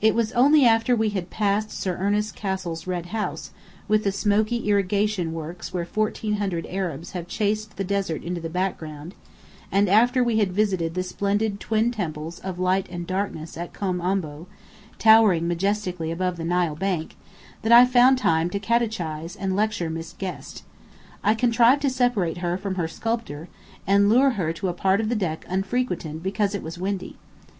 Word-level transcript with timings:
It 0.00 0.16
was 0.16 0.32
only 0.32 0.64
after 0.64 0.96
we 0.96 1.10
had 1.10 1.30
passed 1.30 1.70
Sir 1.70 1.96
Ernest 1.96 2.34
Cassell's 2.34 2.88
red 2.88 3.06
house, 3.14 3.52
with 3.86 4.02
the 4.02 4.10
smoky 4.10 4.68
irrigation 4.68 5.32
works 5.32 5.72
where 5.72 5.84
fourteen 5.84 6.38
hundred 6.38 6.66
Arabs 6.68 7.12
have 7.12 7.28
chased 7.28 7.76
the 7.76 7.84
desert 7.84 8.24
into 8.24 8.40
the 8.40 8.50
background, 8.50 9.14
and 9.70 9.88
after 9.88 10.24
we 10.24 10.38
had 10.40 10.50
visited 10.52 10.94
the 10.94 11.04
splendid 11.04 11.60
twin 11.60 11.92
temples 11.92 12.40
of 12.40 12.58
Light 12.58 12.88
and 12.90 13.06
Darkness 13.06 13.56
at 13.56 13.72
Kom 13.72 14.00
Ombo, 14.00 14.48
towering 14.98 15.46
majestically 15.46 16.10
above 16.10 16.36
the 16.36 16.44
Nile 16.44 16.74
bank, 16.74 17.14
that 17.62 17.70
I 17.70 17.84
found 17.86 18.18
time 18.18 18.50
to 18.50 18.58
catechize 18.58 19.36
and 19.36 19.54
lecture 19.54 19.88
Miss 19.88 20.16
Guest. 20.18 20.64
I 21.22 21.32
contrived 21.36 21.82
to 21.82 21.90
separate 21.90 22.38
her 22.38 22.58
from 22.58 22.74
her 22.74 22.88
sculptor, 22.88 23.48
and 23.86 24.08
lure 24.08 24.30
her 24.30 24.52
to 24.54 24.66
a 24.66 24.72
part 24.74 25.00
of 25.00 25.08
the 25.08 25.14
deck 25.14 25.44
unfrequented 25.48 26.24
because 26.24 26.56
it 26.56 26.62
was 26.64 26.76
windy. 26.76 27.18